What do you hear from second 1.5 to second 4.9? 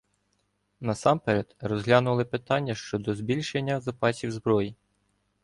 розглянули питання щодо збільшення запасів зброї.